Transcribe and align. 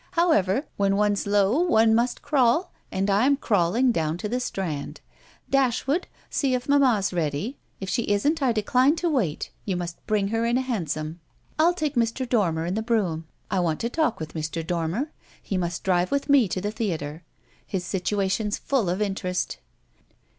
However, 0.13 0.65
when 0.77 0.95
one's 0.95 1.27
low 1.27 1.59
one 1.59 1.93
must 1.93 2.23
crawl, 2.23 2.71
and 2.91 3.07
I'm 3.07 3.37
crawling 3.37 3.91
down 3.91 4.17
to 4.17 4.27
the 4.27 4.39
Strand. 4.39 4.99
Dashwood, 5.47 6.07
see 6.27 6.55
if 6.55 6.67
mamma's 6.67 7.13
ready. 7.13 7.59
If 7.79 7.87
she 7.87 8.09
isn't 8.09 8.41
I 8.41 8.51
decline 8.51 8.95
to 8.95 9.11
wait; 9.11 9.51
you 9.63 9.77
must 9.77 10.03
bring 10.07 10.29
her 10.29 10.43
in 10.43 10.57
a 10.57 10.61
hansom. 10.61 11.19
I'll 11.59 11.75
take 11.75 11.93
Mr. 11.93 12.27
Dormer 12.27 12.65
in 12.65 12.73
the 12.73 12.81
brougham; 12.81 13.27
I 13.51 13.59
want 13.59 13.79
to 13.81 13.91
talk 13.91 14.19
with 14.19 14.33
Mr. 14.33 14.65
Dormer; 14.65 15.11
he 15.39 15.55
must 15.55 15.83
drive 15.83 16.09
with 16.09 16.29
me 16.29 16.47
to 16.47 16.59
the 16.59 16.71
theatre. 16.71 17.21
His 17.67 17.85
situation's 17.85 18.57
full 18.57 18.89
of 18.89 19.03
interest." 19.03 19.59